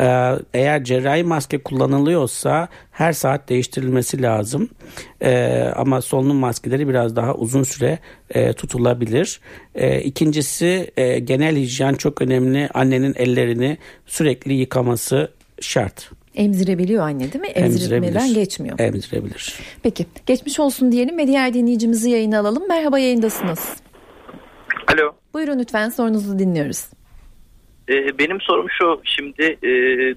[0.00, 4.68] E, eğer cerrahi maske kullanılıyorsa her saat değiştirilmesi lazım.
[5.20, 7.98] E, ama solunum maskeleri biraz daha uzun süre
[8.30, 9.40] e, tutulabilir.
[9.74, 12.68] E, ikincisi e, genel hijyen çok önemli.
[12.74, 15.30] Annenin ellerini sürekli yıkaması
[15.60, 16.10] şart.
[16.34, 17.48] Emzirebiliyor anne değil mi?
[17.48, 18.78] Emzirmeden geçmiyor.
[18.80, 19.58] Emzirebilir.
[19.82, 22.68] Peki geçmiş olsun diyelim ve diğer dinleyicimizi yayına alalım.
[22.68, 23.60] Merhaba yayındasınız.
[24.86, 25.12] Alo.
[25.34, 26.84] Buyurun lütfen sorunuzu dinliyoruz.
[27.88, 29.70] Ee, benim sorum şu şimdi e,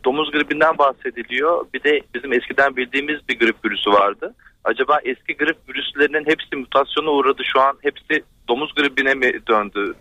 [0.04, 4.36] domuz gribinden bahsediliyor bir de bizim eskiden bildiğimiz bir grip virüsü vardı.
[4.64, 9.94] Acaba eski grip virüslerinin hepsi mutasyona uğradı şu an hepsi domuz gribine mi döndü?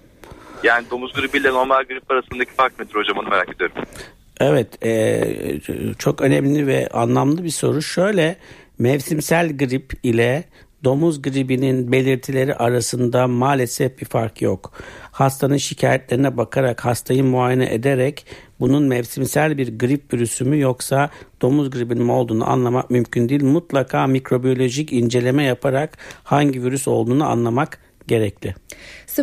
[0.63, 3.77] Yani domuz gribiyle normal grip arasındaki fark nedir hocam onu merak ediyorum.
[4.41, 5.23] Evet e,
[5.99, 7.83] çok önemli ve anlamlı bir soru.
[7.83, 8.37] Şöyle
[8.79, 10.45] mevsimsel grip ile
[10.85, 14.73] domuz gribinin belirtileri arasında maalesef bir fark yok.
[15.13, 18.27] Hastanın şikayetlerine bakarak hastayı muayene ederek
[18.61, 21.11] bunun mevsimsel bir grip virüsü mü yoksa
[21.43, 23.45] domuz gribinin mi olduğunu anlamak mümkün değil.
[23.45, 28.55] Mutlaka mikrobiyolojik inceleme yaparak hangi virüs olduğunu anlamak gerekli.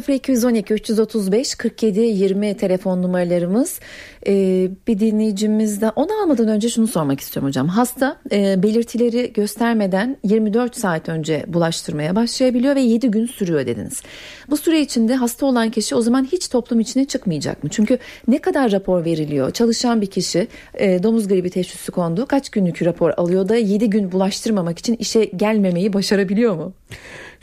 [0.08, 3.80] 0212 335 47 20 telefon numaralarımız.
[4.28, 7.68] Ee, bir dinleyicimizden onu almadan önce şunu sormak istiyorum hocam.
[7.68, 14.02] Hasta e, belirtileri göstermeden 24 saat önce bulaştırmaya başlayabiliyor ve 7 gün sürüyor dediniz.
[14.50, 17.70] Bu süre içinde hasta olan kişi o zaman hiç toplum içine çıkmayacak mı?
[17.70, 19.52] Çünkü ne kadar rapor veriliyor?
[19.52, 22.26] Çalışan bir kişi e, domuz gribi teşhisi kondu.
[22.26, 26.74] Kaç günlük rapor alıyor da 7 gün bulaştırmamak için işe gelmemeyi başarabiliyor mu?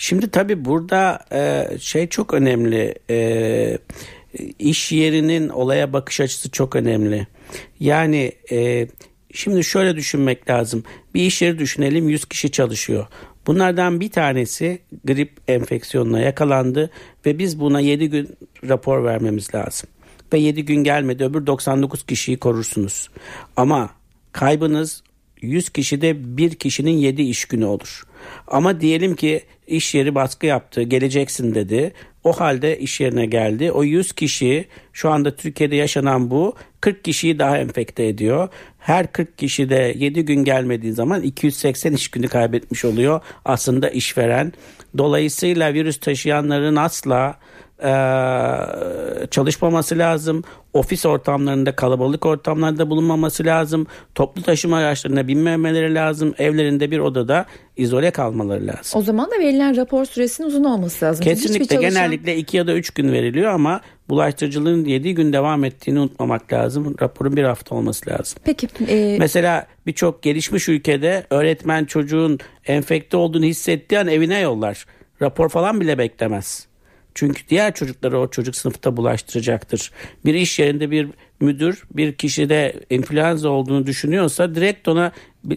[0.02, 2.94] Şimdi tabii burada e, şey çok önemli.
[3.10, 3.78] E,
[4.58, 7.26] iş yerinin olaya bakış açısı çok önemli.
[7.80, 8.88] Yani e,
[9.34, 10.84] şimdi şöyle düşünmek lazım.
[11.14, 13.06] Bir iş yeri düşünelim 100 kişi çalışıyor.
[13.46, 16.90] Bunlardan bir tanesi grip enfeksiyonuna yakalandı
[17.26, 18.36] ve biz buna 7 gün
[18.68, 19.88] rapor vermemiz lazım.
[20.32, 23.10] Ve 7 gün gelmedi öbür 99 kişiyi korursunuz.
[23.56, 23.90] Ama
[24.32, 25.02] kaybınız
[25.42, 28.02] 100 kişide bir kişinin 7 iş günü olur.
[28.46, 31.92] Ama diyelim ki iş yeri baskı yaptı, geleceksin dedi.
[32.24, 33.72] O halde iş yerine geldi.
[33.72, 38.48] O 100 kişi şu anda Türkiye'de yaşanan bu 40 kişiyi daha enfekte ediyor.
[38.78, 44.52] Her 40 kişi de 7 gün gelmediği zaman 280 iş günü kaybetmiş oluyor aslında işveren.
[44.98, 47.38] Dolayısıyla virüs taşıyanların asla
[49.30, 50.44] çalışmaması lazım.
[50.72, 53.86] Ofis ortamlarında kalabalık ortamlarda bulunmaması lazım.
[54.14, 56.34] Toplu taşıma araçlarına binmemeleri lazım.
[56.38, 59.00] Evlerinde bir odada izole kalmaları lazım.
[59.00, 61.24] O zaman da verilen rapor süresinin uzun olması lazım.
[61.24, 61.90] Kesinlikle çalışan...
[61.90, 66.96] genellikle 2 ya da 3 gün veriliyor ama bulaştırıcılığın 7 gün devam ettiğini unutmamak lazım.
[67.02, 68.38] Raporun bir hafta olması lazım.
[68.44, 68.68] Peki.
[68.88, 69.16] E...
[69.18, 74.86] Mesela birçok gelişmiş ülkede öğretmen çocuğun enfekte olduğunu hissettiği an evine yollar.
[75.22, 76.71] Rapor falan bile beklemez.
[77.14, 79.90] Çünkü diğer çocukları o çocuk sınıfta bulaştıracaktır.
[80.24, 81.08] Bir iş yerinde bir
[81.40, 85.12] müdür bir kişide influenza olduğunu düşünüyorsa direkt ona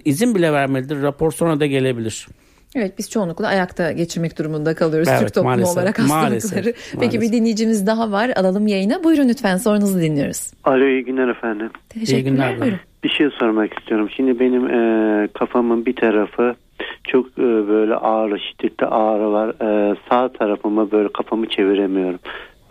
[0.05, 1.01] izin bile vermelidir.
[1.01, 2.27] Rapor sonra da gelebilir.
[2.75, 6.23] Evet biz çoğunlukla ayakta geçirmek durumunda kalıyoruz evet, Türk toplumu maalesef, olarak hastalıkları.
[6.23, 7.21] Maalesef, Peki maalesef.
[7.21, 9.03] bir dinleyicimiz daha var alalım yayına.
[9.03, 10.51] Buyurun lütfen sorunuzu dinliyoruz.
[10.63, 11.69] Alo iyi günler efendim.
[11.89, 12.17] Teşekkürler.
[12.17, 12.61] İyi günler.
[12.61, 12.79] Buyurun.
[13.05, 14.09] Bir şey sormak istiyorum.
[14.15, 16.55] Şimdi benim e, kafamın bir tarafı
[17.03, 19.49] çok e, böyle ağrı, şiddetli ağrı var.
[19.49, 22.19] E, sağ tarafıma böyle kafamı çeviremiyorum.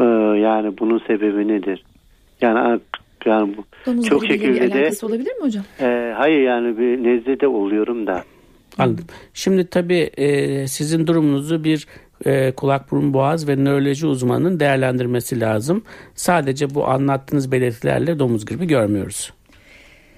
[0.01, 0.05] E,
[0.39, 1.85] yani bunun sebebi nedir?
[2.41, 2.81] Yani
[3.27, 5.65] yani bu çok şekilde de olabilir mi hocam?
[5.81, 8.23] E, hayır yani bir nezle de oluyorum da.
[8.79, 9.05] Anladım.
[9.35, 11.87] Şimdi tabii e, sizin durumunuzu bir
[12.27, 15.83] e, kulak burun boğaz ve nöroloji uzmanının değerlendirmesi lazım.
[16.15, 19.33] Sadece bu anlattığınız belirtilerle domuz gribi görmüyoruz.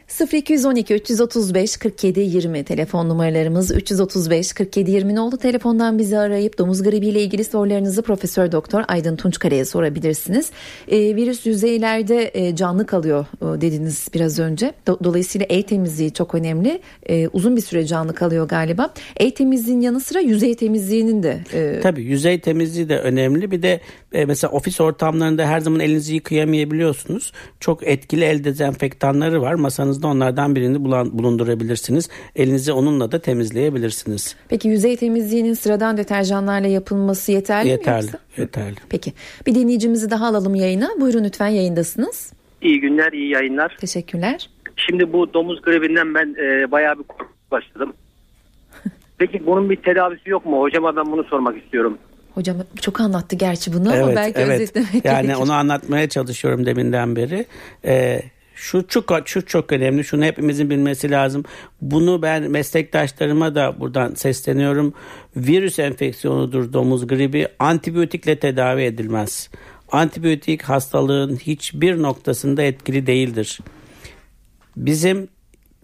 [0.09, 5.37] 0212 335 47 20 telefon numaralarımız 335 47 20 oldu.
[5.37, 10.51] Telefondan bizi arayıp domuz gribi ile ilgili sorularınızı Profesör Doktor Aydın Tunçkare'ye sorabilirsiniz.
[10.89, 14.75] E, virüs yüzeylerde e, canlı kalıyor e, dediniz biraz önce.
[14.87, 16.81] Do- dolayısıyla el temizliği çok önemli.
[17.09, 18.93] E, uzun bir süre canlı kalıyor galiba.
[19.17, 21.41] El temizliğin yanı sıra yüzey temizliğinin de.
[21.53, 21.81] E...
[21.81, 23.51] Tabii yüzey temizliği de önemli.
[23.51, 23.81] Bir de
[24.17, 27.33] e, mesela ofis ortamlarında her zaman elinizi yıkayamayabiliyorsunuz.
[27.61, 29.55] Çok etkili el dezenfektanları var.
[29.55, 30.85] Masanızda onlardan birini
[31.19, 32.09] bulundurabilirsiniz.
[32.37, 34.37] Elinizi onunla da temizleyebilirsiniz.
[34.49, 38.19] Peki yüzey temizliğinin sıradan deterjanlarla yapılması yeterli, yeterli mi yoksa?
[38.37, 38.77] Yeterli.
[38.91, 39.13] Peki.
[39.47, 40.89] Bir dinleyicimizi daha alalım yayına.
[41.01, 42.33] Buyurun lütfen yayındasınız.
[42.63, 43.77] İyi günler, iyi yayınlar.
[43.81, 44.51] Teşekkürler.
[44.77, 47.05] Şimdi bu domuz gribinden ben e, bayağı bir
[47.51, 47.93] başladım.
[49.19, 50.61] Peki bunun bir tedavisi yok mu?
[50.61, 51.99] Hocama ben bunu sormak istiyorum.
[52.37, 54.61] Hocam çok anlattı gerçi bunu evet, ama belki evet.
[54.61, 55.43] özetlemek Yani gerekir.
[55.43, 57.47] onu anlatmaya çalışıyorum deminden beri.
[57.85, 58.23] Ee,
[58.55, 60.05] şu çok şu çok önemli.
[60.05, 61.45] Şunu hepimizin bilmesi lazım.
[61.81, 64.95] Bunu ben meslektaşlarıma da buradan sesleniyorum.
[65.37, 67.49] Virüs enfeksiyonudur domuz gribi.
[67.59, 69.51] Antibiyotikle tedavi edilmez.
[69.93, 73.59] Antibiyotik hastalığın hiçbir noktasında etkili değildir.
[74.77, 75.29] Bizim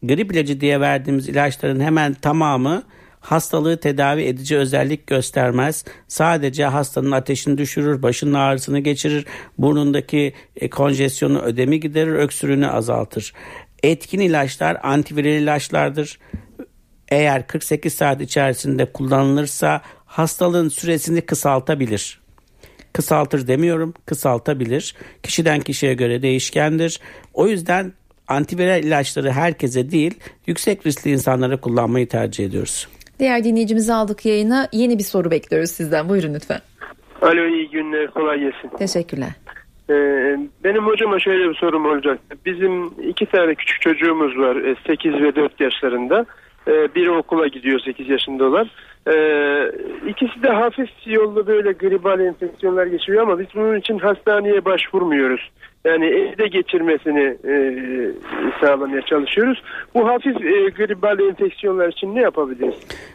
[0.02, 2.82] grip ilacı diye verdiğimiz ilaçların hemen tamamı
[3.22, 5.84] hastalığı tedavi edici özellik göstermez.
[6.08, 9.26] Sadece hastanın ateşini düşürür, başının ağrısını geçirir,
[9.58, 13.32] burnundaki e, konjesyonu ödemi giderir, öksürüğünü azaltır.
[13.82, 16.18] Etkin ilaçlar antiviral ilaçlardır.
[17.08, 22.22] Eğer 48 saat içerisinde kullanılırsa hastalığın süresini kısaltabilir.
[22.92, 24.94] Kısaltır demiyorum, kısaltabilir.
[25.22, 27.00] Kişiden kişiye göre değişkendir.
[27.34, 27.92] O yüzden
[28.28, 30.14] antiviral ilaçları herkese değil,
[30.46, 32.88] yüksek riskli insanlara kullanmayı tercih ediyoruz.
[33.22, 34.68] Diğer dinleyicimizi aldık yayına.
[34.72, 36.08] Yeni bir soru bekliyoruz sizden.
[36.08, 36.60] Buyurun lütfen.
[37.22, 38.76] Alo iyi günler kolay gelsin.
[38.78, 39.28] Teşekkürler.
[39.90, 39.94] Ee,
[40.64, 42.18] benim hocama şöyle bir sorum olacak.
[42.46, 46.26] Bizim iki tane küçük çocuğumuz var 8 ve 4 yaşlarında.
[46.68, 48.68] Ee, biri okula gidiyor 8 yaşındalar.
[49.08, 49.72] Ee,
[50.08, 55.50] ikisi de hafif yollu böyle gribal enfeksiyonlar geçiriyor ama biz bunun için hastaneye başvurmuyoruz.
[55.84, 57.54] Yani evde geçirmesini e,
[58.60, 59.62] sağlamaya çalışıyoruz.
[59.94, 62.74] Bu hafif e, gribal enfeksiyonlar için ne yapabiliriz?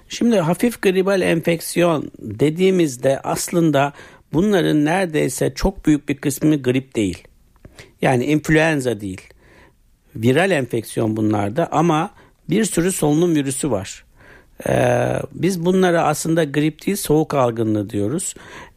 [0.10, 3.94] Şimdi hafif gribal enfeksiyon dediğimizde aslında
[4.34, 7.28] bunların neredeyse çok büyük bir kısmı grip değil.
[8.02, 9.22] Yani influenza değil.
[10.16, 12.10] Viral enfeksiyon bunlarda ama
[12.50, 14.07] bir sürü solunum virüsü var.
[14.68, 18.34] Ee, biz bunlara aslında grip değil soğuk algınlığı diyoruz.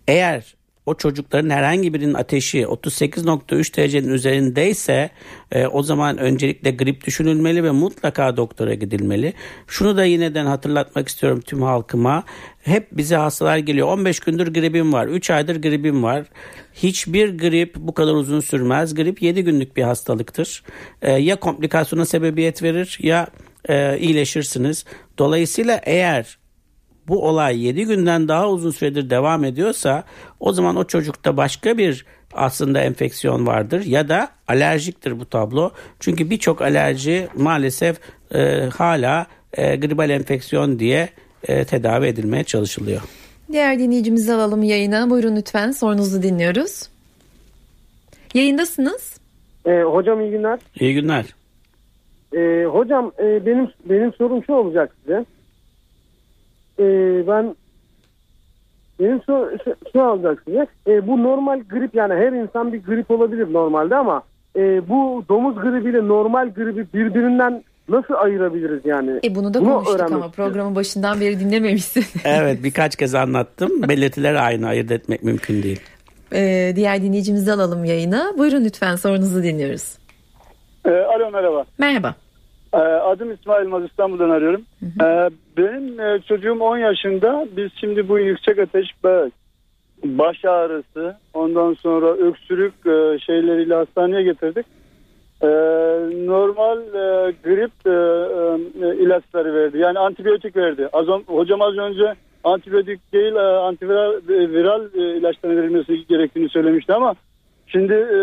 [0.09, 0.55] Eğer
[0.87, 5.11] o çocukların herhangi birinin ateşi 38.3 derecenin üzerindeyse
[5.53, 9.33] e, o zaman öncelikle grip düşünülmeli ve mutlaka doktora gidilmeli.
[9.67, 12.25] Şunu da yineden hatırlatmak istiyorum tüm halkıma.
[12.63, 13.89] Hep bize hastalar geliyor.
[13.89, 15.07] 15 gündür gripim var.
[15.07, 16.27] 3 aydır gripim var.
[16.75, 18.95] Hiçbir grip bu kadar uzun sürmez.
[18.95, 20.63] Grip 7 günlük bir hastalıktır.
[21.03, 23.27] E, ya komplikasyona sebebiyet verir ya
[23.69, 24.85] e, iyileşirsiniz.
[25.19, 26.39] Dolayısıyla eğer
[27.09, 30.05] bu olay 7 günden daha uzun süredir devam ediyorsa
[30.41, 35.71] o zaman o çocukta başka bir aslında enfeksiyon vardır ya da alerjiktir bu tablo.
[36.01, 37.97] Çünkü birçok alerji maalesef
[38.35, 41.09] e, hala e, gribal enfeksiyon diye
[41.49, 43.01] e, tedavi edilmeye çalışılıyor.
[43.53, 45.11] Diğer dinleyicimizi alalım yayına.
[45.11, 46.89] Buyurun lütfen sorunuzu dinliyoruz.
[48.35, 49.17] Yayındasınız.
[49.67, 50.59] E, hocam iyi günler.
[50.81, 51.25] İyi günler.
[52.37, 55.25] E, hocam e, benim benim sorum şu olacak size.
[56.79, 56.87] E,
[57.27, 57.55] ben
[59.01, 60.67] benim şu, şu, şu olacak size.
[60.87, 64.23] E, bu normal grip yani her insan bir grip olabilir normalde ama
[64.57, 69.21] e, bu domuz gribiyle normal gribi birbirinden nasıl ayırabiliriz yani?
[69.25, 72.05] E bunu da Bunu konuştuk ama programın başından beri dinlememişsin.
[72.25, 73.89] evet birkaç kez anlattım.
[73.89, 75.81] Belirtiler aynı ayırt etmek mümkün değil.
[76.35, 78.33] Ee, diğer dinleyicimizi alalım yayına.
[78.39, 79.99] Buyurun lütfen sorunuzu dinliyoruz.
[80.91, 81.65] E, alo merhaba.
[81.79, 82.15] Merhaba.
[82.73, 84.63] E, adım İsmail Maz İstanbul'dan arıyorum.
[84.81, 85.09] Hı hı.
[85.09, 87.47] E, benim e, çocuğum 10 yaşında.
[87.57, 88.87] Biz şimdi bu yüksek ateş
[90.05, 94.67] baş ağrısı ondan sonra öksürük e, şeyleriyle hastaneye getirdik.
[95.43, 95.49] E,
[96.27, 97.91] normal e, grip e,
[98.87, 99.79] e, ilaçları verdi.
[99.79, 100.89] Yani antibiyotik verdi.
[100.93, 106.49] Az on, hocam az önce antibiyotik değil e, antiviral e, viral e, ilaçların verilmesi gerektiğini
[106.49, 107.15] söylemişti ama
[107.67, 108.19] şimdi e,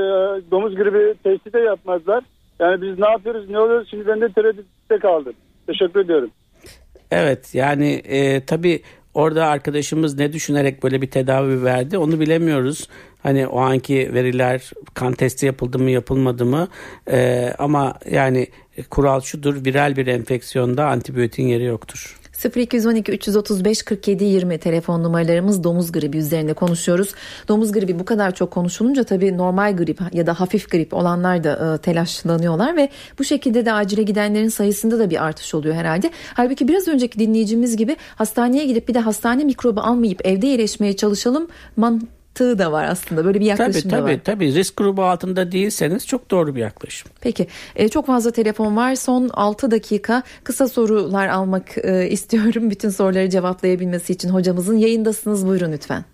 [0.51, 2.23] domuz gribi testi de yapmazlar.
[2.59, 5.33] Yani biz ne yapıyoruz ne oluyoruz şimdi ben de tereddütte kaldım.
[5.67, 6.31] Teşekkür ediyorum.
[7.11, 8.81] Evet yani e, tabii
[9.13, 12.89] orada arkadaşımız ne düşünerek böyle bir tedavi verdi onu bilemiyoruz.
[13.23, 16.67] Hani o anki veriler kan testi yapıldı mı yapılmadı mı
[17.11, 18.47] e, ama yani
[18.89, 22.19] kural şudur viral bir enfeksiyonda antibiyotin yeri yoktur.
[22.45, 27.13] 0212 335 47 20 telefon numaralarımız domuz gribi üzerinde konuşuyoruz.
[27.47, 31.75] Domuz gribi bu kadar çok konuşulunca tabii normal grip ya da hafif grip olanlar da
[31.75, 36.11] e, telaşlanıyorlar ve bu şekilde de acile gidenlerin sayısında da bir artış oluyor herhalde.
[36.33, 41.47] Halbuki biraz önceki dinleyicimiz gibi hastaneye gidip bir de hastane mikrobu almayıp evde iyileşmeye çalışalım
[41.77, 42.01] man
[42.39, 43.25] mantığı da var aslında.
[43.25, 44.19] Böyle bir yaklaşım tabii, tabii, da var.
[44.23, 47.11] Tabii risk grubu altında değilseniz çok doğru bir yaklaşım.
[47.21, 48.95] Peki e, çok fazla telefon var.
[48.95, 52.69] Son 6 dakika kısa sorular almak e, istiyorum.
[52.69, 55.47] Bütün soruları cevaplayabilmesi için hocamızın yayındasınız.
[55.47, 56.05] Buyurun lütfen.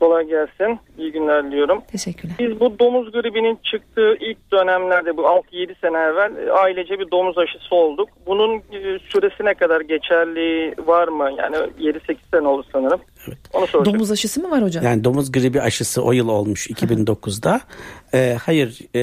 [0.00, 0.78] Kolay gelsin.
[0.98, 1.82] İyi günler diliyorum.
[1.92, 2.36] Teşekkürler.
[2.38, 7.38] Biz bu domuz gribinin çıktığı ilk dönemlerde bu 6-7 sene evvel e, ailece bir domuz
[7.38, 8.08] aşısı olduk.
[8.26, 11.30] Bunun e, süresi ne kadar geçerli var mı?
[11.38, 13.00] Yani 7-8 sene oldu sanırım.
[13.28, 13.38] Evet.
[13.52, 13.96] Onu soracağım.
[13.96, 14.84] Domuz aşısı mı var hocam?
[14.84, 17.60] Yani domuz gribi aşısı o yıl olmuş 2009'da.
[18.14, 19.00] ee, hayır e,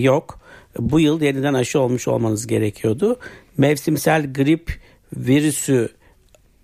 [0.00, 0.38] yok.
[0.78, 3.16] Bu yıl yeniden aşı olmuş olmanız gerekiyordu.
[3.58, 4.70] Mevsimsel grip
[5.16, 5.88] virüsü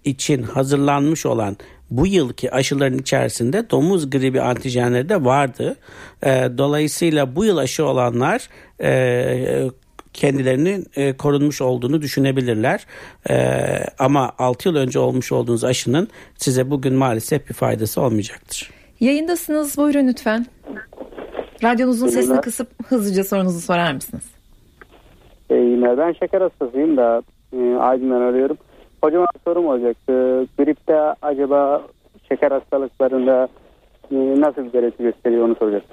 [0.05, 1.57] için hazırlanmış olan
[1.97, 5.77] bu yılki aşıların içerisinde domuz gribi antijenleri de vardı.
[6.23, 6.29] E,
[6.59, 8.49] dolayısıyla bu yıl aşı olanlar
[8.83, 9.71] e,
[10.13, 12.87] kendilerinin e, korunmuş olduğunu düşünebilirler.
[13.31, 13.37] E,
[13.99, 18.71] ama 6 yıl önce olmuş olduğunuz aşının size bugün maalesef bir faydası olmayacaktır.
[19.01, 20.47] Yayındasınız buyurun lütfen.
[21.63, 24.25] Radyonuzun sesini kısıp hızlıca sorunuzu sorar mısınız?
[25.51, 28.57] İyi Ben şeker hastasıyım da e, Aydın'dan arıyorum.
[29.05, 30.13] Hocam bir sorum olacaktı.
[30.59, 31.83] Gripte acaba
[32.29, 33.49] şeker hastalıklarında
[34.11, 35.85] e, nasıl bir derece gösteriyor onu soracağım.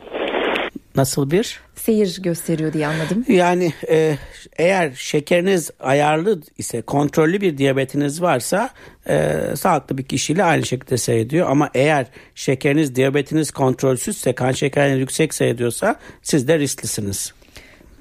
[0.96, 1.62] Nasıl bir?
[1.76, 3.26] Seyir gösteriyor diye anladım.
[3.28, 4.16] Yani e,
[4.58, 8.70] eğer şekeriniz ayarlı ise kontrollü bir diyabetiniz varsa
[9.10, 11.50] e, sağlıklı bir kişiyle aynı şekilde seyrediyor.
[11.50, 17.34] Ama eğer şekeriniz diyabetiniz kontrolsüzse kan şekeriniz yüksek seyrediyorsa siz de risklisiniz.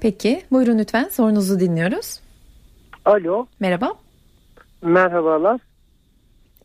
[0.01, 2.19] Peki buyurun lütfen sorunuzu dinliyoruz.
[3.05, 3.47] Alo.
[3.59, 4.00] Merhaba.
[4.81, 5.61] Merhabalar.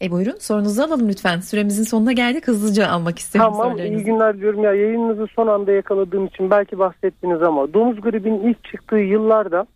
[0.01, 1.41] E buyurun sorunuzu alalım lütfen.
[1.41, 2.49] Süremizin sonuna geldik.
[2.49, 7.43] Hızlıca almak istiyorum Tamam iyi günler diyorum ya yayınınızı son anda yakaladığım için belki bahsettiniz
[7.43, 9.67] ama domuz gribinin ilk çıktığı yıllarda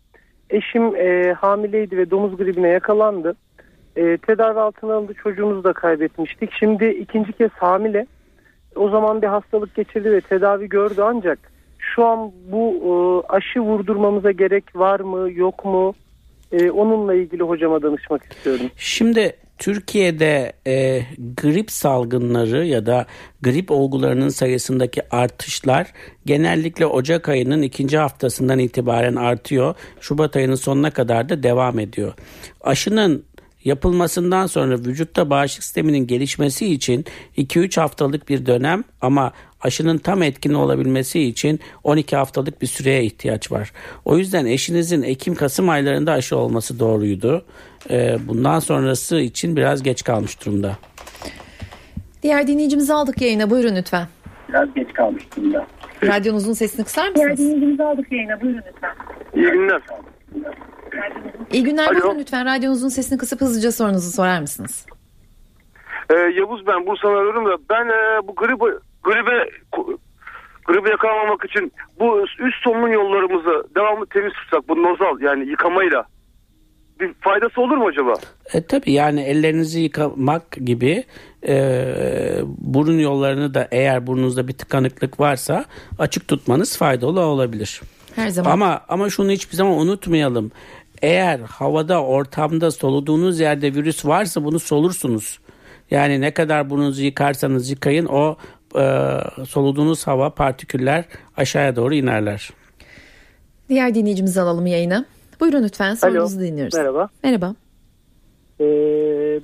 [0.49, 3.35] eşim e, hamileydi ve domuz gribine yakalandı.
[3.95, 6.51] E, tedavi altına alındı çocuğumuzu da kaybetmiştik.
[6.59, 8.07] Şimdi ikinci kez hamile.
[8.75, 11.39] O zaman bir hastalık geçirdi ve tedavi gördü ancak
[11.77, 12.91] şu an bu e,
[13.33, 15.93] aşı vurdurmamıza gerek var mı yok mu?
[16.51, 18.65] E, onunla ilgili hocama danışmak istiyorum.
[18.77, 21.01] Şimdi Türkiye'de e,
[21.41, 23.05] grip salgınları ya da
[23.41, 25.87] grip olgularının sayısındaki artışlar
[26.25, 29.75] genellikle Ocak ayının ikinci haftasından itibaren artıyor.
[29.99, 32.13] Şubat ayının sonuna kadar da devam ediyor.
[32.61, 33.25] Aşının
[33.63, 37.05] yapılmasından sonra vücutta bağışıklık sisteminin gelişmesi için
[37.37, 43.51] 2-3 haftalık bir dönem ama aşının tam etkin olabilmesi için 12 haftalık bir süreye ihtiyaç
[43.51, 43.71] var.
[44.05, 47.45] O yüzden eşinizin Ekim-Kasım aylarında aşı olması doğruydu.
[47.89, 50.77] Ee, bundan sonrası için biraz geç kalmış durumda.
[52.23, 53.49] Diğer dinleyicimizi aldık yayına.
[53.49, 54.07] Buyurun lütfen.
[54.49, 55.67] Biraz geç kalmış durumda.
[56.03, 57.25] Radyonuzun sesini kısar mısınız?
[57.27, 58.41] Diğer dinleyicimizi aldık yayına.
[58.41, 58.91] Buyurun lütfen.
[59.35, 59.81] İyi günler.
[61.51, 61.85] İyi günler.
[61.87, 61.93] Alo.
[61.93, 62.45] Buyurun lütfen.
[62.45, 64.85] Radyonuzun sesini kısıp hızlıca sorunuzu sorar mısınız?
[66.09, 69.49] Ee, Yavuz ben Bursa'dan arıyorum da ben e, bu gribe gribe
[70.65, 76.05] gribe yakalanmamak için bu üst solunum yollarımızı devamlı temiz tutsak bu nozal yani yıkamayla
[76.99, 78.13] bir faydası olur mu acaba?
[78.53, 81.03] E, tabii yani ellerinizi yıkamak gibi
[81.47, 81.55] e,
[82.57, 85.65] burun yollarını da eğer burnunuzda bir tıkanıklık varsa
[85.99, 87.81] açık tutmanız faydalı olabilir.
[88.15, 88.51] Her zaman.
[88.51, 90.51] Ama ama şunu hiçbir zaman unutmayalım.
[91.01, 95.39] Eğer havada, ortamda, soluduğunuz yerde virüs varsa bunu solursunuz.
[95.91, 98.37] Yani ne kadar burnunuzu yıkarsanız yıkayın o
[98.79, 98.83] e,
[99.45, 101.05] soluduğunuz hava partiküller
[101.37, 102.49] aşağıya doğru inerler.
[103.69, 105.05] Diğer dinleyicimizi alalım yayına.
[105.39, 106.75] Buyurun lütfen sorunuzu Alo, dinliyoruz.
[106.75, 107.09] Merhaba.
[107.23, 107.55] Merhaba.
[108.59, 108.65] Ee,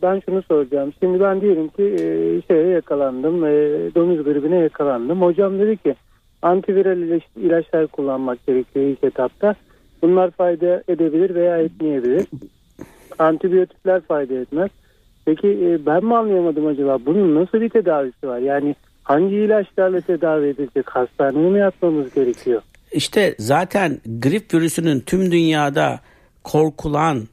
[0.02, 0.94] ben şunu soracağım.
[1.00, 2.02] Şimdi ben diyelim ki e,
[2.48, 3.46] şeye yakalandım.
[3.46, 3.50] E,
[3.96, 5.22] domuz gribine yakalandım.
[5.22, 5.96] Hocam dedi ki
[6.42, 9.56] antiviral ilaç, ilaçlar kullanmak gerekiyor ilk etapta.
[10.02, 12.26] Bunlar fayda edebilir veya etmeyebilir.
[13.20, 14.70] Antibiyotikler fayda etmez.
[15.26, 17.00] Peki e, ben mi anlayamadım acaba?
[17.06, 18.40] Bunun nasıl bir tedavisi var?
[18.40, 20.90] Yani hangi ilaçlarla tedavi edilecek?
[20.90, 22.62] Hastaneye mi yatmamız gerekiyor?
[22.92, 26.00] İşte zaten grip virüsünün tüm dünyada
[26.44, 27.28] korkulan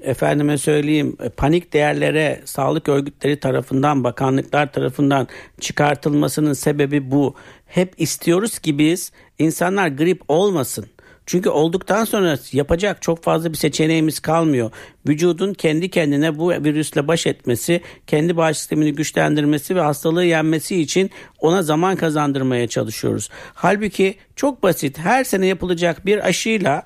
[0.00, 5.28] efendime söyleyeyim panik değerlere sağlık örgütleri tarafından bakanlıklar tarafından
[5.60, 7.34] çıkartılmasının sebebi bu.
[7.66, 10.86] Hep istiyoruz ki biz insanlar grip olmasın.
[11.26, 14.70] Çünkü olduktan sonra yapacak çok fazla bir seçeneğimiz kalmıyor.
[15.08, 21.10] Vücudun kendi kendine bu virüsle baş etmesi, kendi bağışıklık sistemini güçlendirmesi ve hastalığı yenmesi için
[21.38, 23.28] ona zaman kazandırmaya çalışıyoruz.
[23.54, 26.82] Halbuki çok basit her sene yapılacak bir aşıyla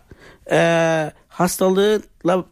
[0.50, 2.44] e, hastalığla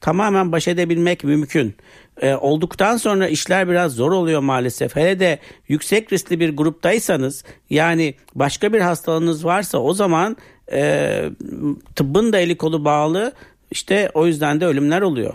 [0.00, 1.74] tamamen baş edebilmek mümkün.
[2.22, 4.96] E, olduktan sonra işler biraz zor oluyor maalesef.
[4.96, 5.38] Hele de
[5.68, 10.36] yüksek riskli bir gruptaysanız yani başka bir hastalığınız varsa o zaman
[10.72, 11.22] e,
[11.96, 13.32] tıbbın da eli kolu bağlı.
[13.70, 15.34] İşte o yüzden de ölümler oluyor.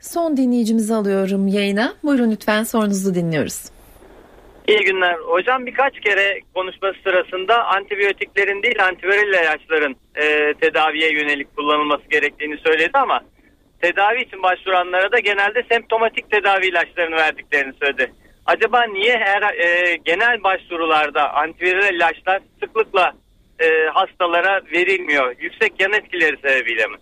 [0.00, 1.94] Son dinleyicimizi alıyorum yayına.
[2.02, 3.70] Buyurun lütfen sorunuzu dinliyoruz.
[4.68, 5.14] İyi günler.
[5.14, 12.98] Hocam birkaç kere konuşması sırasında antibiyotiklerin değil antiviral ilaçların e, tedaviye yönelik kullanılması gerektiğini söyledi
[12.98, 13.20] ama
[13.80, 18.12] tedavi için başvuranlara da genelde semptomatik tedavi ilaçlarını verdiklerini söyledi.
[18.46, 23.12] Acaba niye her e, genel başvurularda antiviral ilaçlar sıklıkla
[23.60, 25.34] e, hastalara verilmiyor?
[25.40, 26.96] Yüksek yan etkileri sebebiyle mi?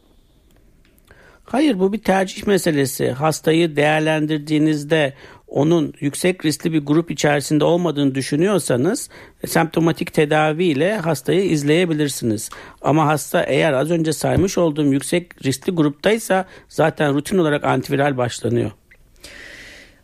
[1.44, 3.10] Hayır bu bir tercih meselesi.
[3.10, 5.14] Hastayı değerlendirdiğinizde
[5.46, 9.10] onun yüksek riskli bir grup içerisinde olmadığını düşünüyorsanız
[9.46, 12.50] semptomatik tedavi ile hastayı izleyebilirsiniz.
[12.82, 18.70] Ama hasta eğer az önce saymış olduğum yüksek riskli gruptaysa zaten rutin olarak antiviral başlanıyor.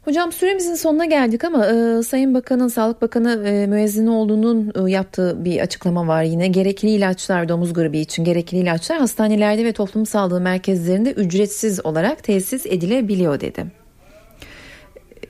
[0.07, 5.61] Hocam süremizin sonuna geldik ama e, Sayın Bakan'ın, Sağlık Bakanı e, müezzinoğlu'nun e, yaptığı bir
[5.61, 6.49] açıklama var yine.
[6.49, 12.67] Gerekli ilaçlar domuz gribi için gerekli ilaçlar hastanelerde ve toplum sağlığı merkezlerinde ücretsiz olarak tesis
[12.67, 13.67] edilebiliyor dedi.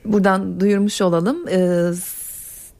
[0.05, 1.47] Buradan duyurmuş olalım.
[1.47, 1.91] E,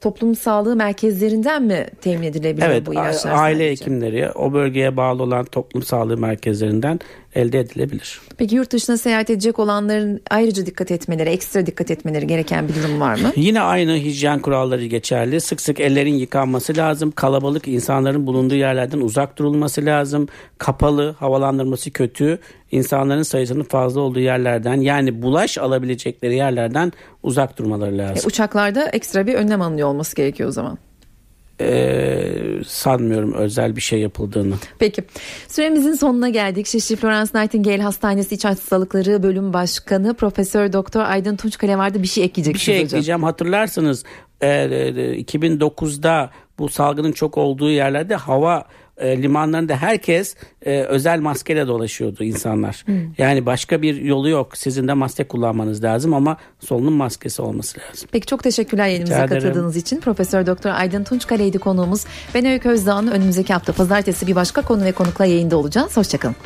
[0.00, 3.32] toplum sağlığı merkezlerinden mi temin edilebiliyor evet, bu ilaçlar?
[3.32, 3.70] aile sadece?
[3.70, 7.00] hekimleri o bölgeye bağlı olan toplum sağlığı merkezlerinden
[7.34, 8.20] elde edilebilir.
[8.36, 13.00] Peki yurt dışına seyahat edecek olanların ayrıca dikkat etmeleri, ekstra dikkat etmeleri gereken bir durum
[13.00, 13.32] var mı?
[13.36, 15.40] Yine aynı hijyen kuralları geçerli.
[15.40, 17.10] Sık sık ellerin yıkanması lazım.
[17.10, 20.28] Kalabalık insanların bulunduğu yerlerden uzak durulması lazım.
[20.58, 22.38] Kapalı, havalandırması kötü.
[22.70, 28.22] İnsanların sayısının fazla olduğu yerlerden yani bulaş alabilecekleri yerlerden uzak durmaları lazım.
[28.24, 30.78] E, uçaklarda ekstra bir önlem alınıyor olması gerekiyor o zaman.
[31.60, 32.32] Ee,
[32.66, 34.54] sanmıyorum özel bir şey yapıldığını.
[34.78, 35.02] Peki
[35.48, 36.66] süremizin sonuna geldik.
[36.66, 42.24] Şişli Florence Nightingale Hastanesi İç Hastalıkları Bölüm Başkanı Profesör Doktor Aydın Tunçkale vardı bir şey
[42.24, 42.86] ekleyeceksiniz Bir şey hocam.
[42.86, 43.22] ekleyeceğim.
[43.22, 44.04] Hatırlarsınız
[44.40, 48.64] e, e, 2009'da bu salgının çok olduğu yerlerde hava
[48.98, 52.82] e, limanlarında herkes e, özel maskeyle dolaşıyordu insanlar.
[52.86, 52.96] Hmm.
[53.18, 54.56] Yani başka bir yolu yok.
[54.56, 58.08] Sizin de maske kullanmanız lazım ama solunum maskesi olması lazım.
[58.12, 60.00] Peki çok teşekkürler yayınımıza katıldığınız için.
[60.00, 62.04] Profesör Doktor Aydın Tunçkale'ydi konuğumuz.
[62.34, 65.96] Ben Öykü Özdağ'ın önümüzdeki hafta pazartesi bir başka konu ve konukla yayında olacağız.
[65.96, 66.36] Hoşçakalın.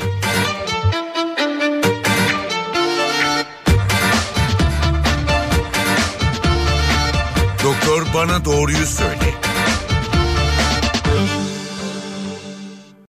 [7.65, 9.22] Doktor bana doğruyu söyle.